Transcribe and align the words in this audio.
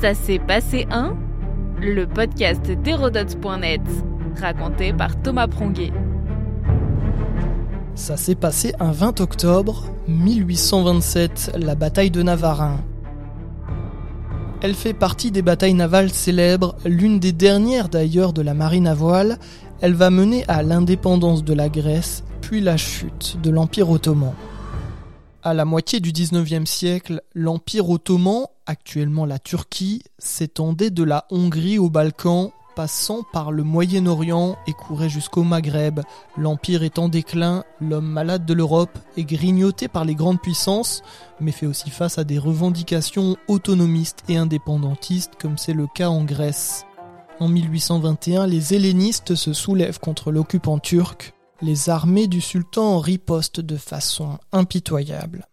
Ça 0.00 0.14
s'est 0.14 0.38
passé 0.38 0.86
un 0.92 1.16
Le 1.80 2.06
podcast 2.06 2.70
d'Hérodote.net, 2.70 3.80
raconté 4.40 4.92
par 4.92 5.20
Thomas 5.20 5.48
Pronguet. 5.48 5.90
Ça 7.96 8.16
s'est 8.16 8.36
passé 8.36 8.74
un 8.78 8.92
20 8.92 9.20
octobre 9.20 9.86
1827, 10.06 11.56
la 11.58 11.74
bataille 11.74 12.12
de 12.12 12.22
Navarin. 12.22 12.76
Elle 14.60 14.74
fait 14.74 14.94
partie 14.94 15.32
des 15.32 15.42
batailles 15.42 15.74
navales 15.74 16.10
célèbres, 16.10 16.76
l'une 16.84 17.18
des 17.18 17.32
dernières 17.32 17.88
d'ailleurs 17.88 18.32
de 18.32 18.42
la 18.42 18.54
marine 18.54 18.86
à 18.86 18.94
voile. 18.94 19.36
Elle 19.80 19.94
va 19.94 20.10
mener 20.10 20.44
à 20.46 20.62
l'indépendance 20.62 21.42
de 21.42 21.54
la 21.54 21.68
Grèce, 21.68 22.22
puis 22.40 22.60
la 22.60 22.76
chute 22.76 23.38
de 23.42 23.50
l'Empire 23.50 23.90
ottoman. 23.90 24.32
À 25.44 25.54
la 25.54 25.64
moitié 25.64 26.00
du 26.00 26.10
XIXe 26.10 26.68
siècle, 26.68 27.22
l'Empire 27.32 27.88
ottoman, 27.88 28.46
actuellement 28.66 29.24
la 29.24 29.38
Turquie, 29.38 30.02
s'étendait 30.18 30.90
de 30.90 31.04
la 31.04 31.26
Hongrie 31.30 31.78
au 31.78 31.90
Balkan, 31.90 32.50
passant 32.74 33.22
par 33.32 33.52
le 33.52 33.62
Moyen-Orient 33.62 34.58
et 34.66 34.72
courait 34.72 35.08
jusqu'au 35.08 35.44
Maghreb. 35.44 36.00
L'Empire 36.36 36.82
est 36.82 36.98
en 36.98 37.08
déclin, 37.08 37.62
l'homme 37.80 38.08
malade 38.08 38.46
de 38.46 38.52
l'Europe 38.52 38.98
est 39.16 39.24
grignoté 39.24 39.86
par 39.86 40.04
les 40.04 40.16
grandes 40.16 40.40
puissances, 40.40 41.02
mais 41.40 41.52
fait 41.52 41.66
aussi 41.66 41.90
face 41.90 42.18
à 42.18 42.24
des 42.24 42.38
revendications 42.38 43.36
autonomistes 43.46 44.24
et 44.28 44.36
indépendantistes 44.36 45.36
comme 45.40 45.56
c'est 45.56 45.72
le 45.72 45.86
cas 45.86 46.08
en 46.08 46.24
Grèce. 46.24 46.84
En 47.38 47.46
1821, 47.46 48.48
les 48.48 48.74
hellénistes 48.74 49.36
se 49.36 49.52
soulèvent 49.52 50.00
contre 50.00 50.32
l'occupant 50.32 50.80
turc, 50.80 51.32
les 51.60 51.90
armées 51.90 52.26
du 52.26 52.40
sultan 52.40 53.00
ripostent 53.00 53.60
de 53.60 53.76
façon 53.76 54.38
impitoyable. 54.52 55.46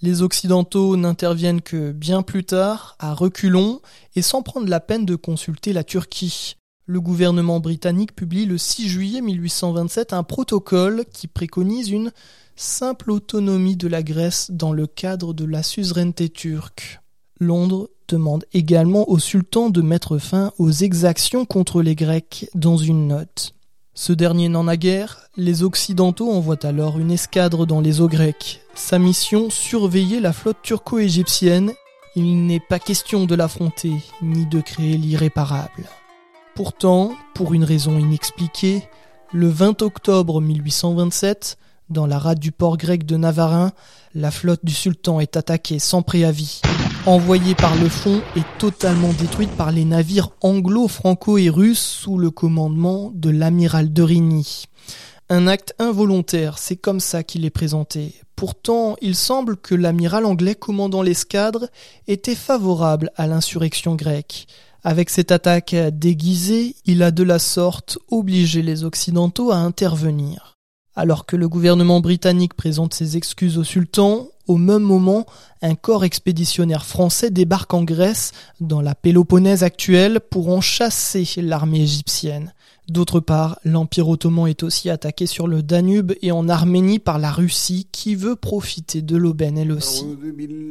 Les 0.00 0.22
Occidentaux 0.22 0.96
n'interviennent 0.96 1.60
que 1.60 1.92
bien 1.92 2.22
plus 2.22 2.44
tard, 2.44 2.96
à 2.98 3.14
reculons, 3.14 3.80
et 4.16 4.22
sans 4.22 4.42
prendre 4.42 4.68
la 4.68 4.80
peine 4.80 5.06
de 5.06 5.14
consulter 5.14 5.72
la 5.72 5.84
Turquie. 5.84 6.56
Le 6.86 7.00
gouvernement 7.00 7.60
britannique 7.60 8.16
publie 8.16 8.44
le 8.44 8.58
6 8.58 8.88
juillet 8.88 9.20
1827 9.20 10.12
un 10.12 10.24
protocole 10.24 11.04
qui 11.12 11.28
préconise 11.28 11.90
une 11.90 12.10
simple 12.56 13.12
autonomie 13.12 13.76
de 13.76 13.86
la 13.86 14.02
Grèce 14.02 14.50
dans 14.50 14.72
le 14.72 14.88
cadre 14.88 15.34
de 15.34 15.44
la 15.44 15.62
suzeraineté 15.62 16.28
turque. 16.28 17.00
Londres 17.38 17.88
demande 18.08 18.44
également 18.52 19.08
au 19.08 19.18
sultan 19.18 19.70
de 19.70 19.82
mettre 19.82 20.18
fin 20.18 20.52
aux 20.58 20.70
exactions 20.70 21.44
contre 21.44 21.80
les 21.80 21.94
Grecs 21.94 22.50
dans 22.54 22.76
une 22.76 23.06
note. 23.06 23.54
Ce 23.94 24.14
dernier 24.14 24.48
n'en 24.48 24.68
a 24.68 24.78
guère, 24.78 25.28
les 25.36 25.62
Occidentaux 25.62 26.32
envoient 26.32 26.64
alors 26.64 26.98
une 26.98 27.10
escadre 27.10 27.66
dans 27.66 27.82
les 27.82 28.00
eaux 28.00 28.08
grecques. 28.08 28.62
Sa 28.74 28.98
mission, 28.98 29.50
surveiller 29.50 30.18
la 30.18 30.32
flotte 30.32 30.62
turco-égyptienne. 30.62 31.72
Il 32.16 32.46
n'est 32.46 32.60
pas 32.60 32.78
question 32.78 33.26
de 33.26 33.34
l'affronter, 33.34 33.92
ni 34.22 34.46
de 34.46 34.62
créer 34.62 34.96
l'irréparable. 34.96 35.84
Pourtant, 36.54 37.12
pour 37.34 37.52
une 37.52 37.64
raison 37.64 37.98
inexpliquée, 37.98 38.88
le 39.30 39.48
20 39.48 39.82
octobre 39.82 40.40
1827, 40.40 41.58
dans 41.90 42.06
la 42.06 42.18
rade 42.18 42.38
du 42.38 42.50
port 42.50 42.78
grec 42.78 43.04
de 43.04 43.18
Navarin, 43.18 43.72
la 44.14 44.30
flotte 44.30 44.64
du 44.64 44.72
sultan 44.72 45.20
est 45.20 45.36
attaquée 45.36 45.78
sans 45.78 46.00
préavis 46.00 46.62
envoyée 47.06 47.54
par 47.54 47.74
le 47.76 47.88
fond 47.88 48.20
et 48.36 48.42
totalement 48.58 49.12
détruite 49.12 49.50
par 49.50 49.72
les 49.72 49.84
navires 49.84 50.30
anglo, 50.40 50.86
franco 50.86 51.36
et 51.36 51.50
russes 51.50 51.80
sous 51.80 52.16
le 52.16 52.30
commandement 52.30 53.10
de 53.14 53.30
l'amiral 53.30 53.92
de 53.92 54.02
Rigny. 54.02 54.64
Un 55.28 55.46
acte 55.46 55.74
involontaire, 55.78 56.58
c'est 56.58 56.76
comme 56.76 57.00
ça 57.00 57.22
qu'il 57.22 57.44
est 57.44 57.50
présenté. 57.50 58.14
Pourtant, 58.36 58.96
il 59.00 59.16
semble 59.16 59.56
que 59.56 59.74
l'amiral 59.74 60.26
anglais 60.26 60.54
commandant 60.54 61.02
l'escadre 61.02 61.68
était 62.06 62.34
favorable 62.34 63.10
à 63.16 63.26
l'insurrection 63.26 63.94
grecque. 63.94 64.46
Avec 64.84 65.10
cette 65.10 65.32
attaque 65.32 65.74
déguisée, 65.74 66.76
il 66.84 67.02
a 67.02 67.10
de 67.10 67.22
la 67.22 67.38
sorte 67.38 67.98
obligé 68.10 68.62
les 68.62 68.84
Occidentaux 68.84 69.50
à 69.50 69.56
intervenir. 69.56 70.58
Alors 70.94 71.24
que 71.24 71.36
le 71.36 71.48
gouvernement 71.48 72.00
britannique 72.00 72.54
présente 72.54 72.92
ses 72.92 73.16
excuses 73.16 73.58
au 73.58 73.64
sultan, 73.64 74.28
au 74.48 74.56
même 74.56 74.82
moment, 74.82 75.26
un 75.62 75.74
corps 75.74 76.04
expéditionnaire 76.04 76.84
français 76.84 77.30
débarque 77.30 77.74
en 77.74 77.84
Grèce, 77.84 78.32
dans 78.60 78.80
la 78.80 78.94
Péloponnèse 78.94 79.62
actuelle, 79.62 80.20
pour 80.20 80.48
en 80.48 80.60
chasser 80.60 81.24
l'armée 81.40 81.82
égyptienne. 81.82 82.52
D'autre 82.88 83.20
part, 83.20 83.60
l'Empire 83.64 84.08
ottoman 84.08 84.48
est 84.48 84.64
aussi 84.64 84.90
attaqué 84.90 85.26
sur 85.26 85.46
le 85.46 85.62
Danube 85.62 86.12
et 86.20 86.32
en 86.32 86.48
Arménie 86.48 86.98
par 86.98 87.20
la 87.20 87.30
Russie 87.30 87.86
qui 87.92 88.16
veut 88.16 88.34
profiter 88.34 89.02
de 89.02 89.16
l'aubaine 89.16 89.56
elle 89.56 89.70
aussi. 89.70 90.04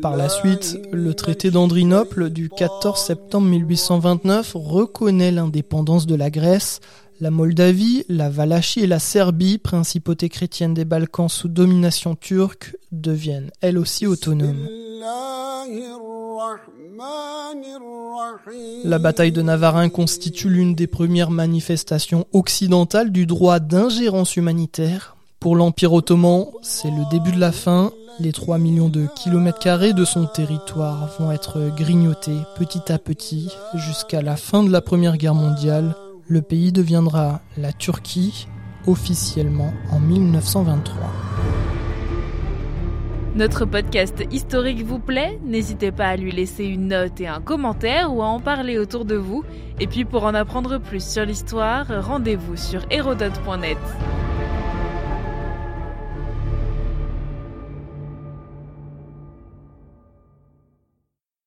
Par 0.00 0.16
la 0.16 0.30
suite, 0.30 0.78
le 0.90 1.12
traité 1.12 1.50
d'Andrinople 1.50 2.30
du 2.30 2.48
14 2.48 2.98
septembre 2.98 3.48
1829 3.48 4.52
reconnaît 4.54 5.30
l'indépendance 5.30 6.06
de 6.06 6.14
la 6.14 6.30
Grèce, 6.30 6.80
la 7.20 7.30
Moldavie, 7.30 8.04
la 8.08 8.30
Valachie 8.30 8.80
et 8.80 8.86
la 8.86 8.98
Serbie, 8.98 9.58
principautés 9.58 10.28
chrétiennes 10.28 10.74
des 10.74 10.84
Balkans 10.84 11.28
sous 11.28 11.48
domination 11.48 12.14
turque, 12.14 12.76
deviennent 12.92 13.50
elles 13.60 13.78
aussi 13.78 14.06
autonomes. 14.06 14.68
La 18.84 18.98
bataille 18.98 19.32
de 19.32 19.42
Navarin 19.42 19.88
constitue 19.88 20.48
l'une 20.48 20.74
des 20.74 20.86
premières 20.86 21.30
manifestations 21.30 22.26
occidentales 22.32 23.10
du 23.10 23.26
droit 23.26 23.58
d'ingérence 23.58 24.36
humanitaire. 24.36 25.16
Pour 25.40 25.56
l'Empire 25.56 25.92
ottoman, 25.92 26.46
c'est 26.62 26.90
le 26.90 27.08
début 27.10 27.32
de 27.32 27.40
la 27.40 27.52
fin. 27.52 27.92
Les 28.20 28.32
3 28.32 28.58
millions 28.58 28.88
de 28.88 29.06
kilomètres 29.14 29.60
carrés 29.60 29.92
de 29.92 30.04
son 30.04 30.26
territoire 30.26 31.08
vont 31.20 31.30
être 31.30 31.70
grignotés 31.76 32.38
petit 32.56 32.90
à 32.90 32.98
petit 32.98 33.48
jusqu'à 33.74 34.22
la 34.22 34.36
fin 34.36 34.64
de 34.64 34.72
la 34.72 34.80
Première 34.80 35.16
Guerre 35.16 35.36
mondiale 35.36 35.94
le 36.28 36.42
pays 36.42 36.72
deviendra 36.72 37.40
la 37.56 37.72
Turquie 37.72 38.48
officiellement 38.86 39.72
en 39.90 39.98
1923. 39.98 41.10
Notre 43.34 43.64
podcast 43.64 44.24
historique 44.30 44.84
vous 44.84 44.98
plaît? 44.98 45.38
N'hésitez 45.44 45.92
pas 45.92 46.06
à 46.06 46.16
lui 46.16 46.32
laisser 46.32 46.64
une 46.64 46.88
note 46.88 47.20
et 47.20 47.28
un 47.28 47.40
commentaire 47.40 48.12
ou 48.12 48.22
à 48.22 48.26
en 48.26 48.40
parler 48.40 48.78
autour 48.78 49.04
de 49.04 49.14
vous. 49.14 49.44
Et 49.80 49.86
puis 49.86 50.04
pour 50.04 50.24
en 50.24 50.34
apprendre 50.34 50.78
plus 50.78 51.04
sur 51.04 51.24
l'histoire, 51.24 51.86
rendez-vous 52.04 52.56
sur 52.56 52.84
hérodote.net. 52.90 53.78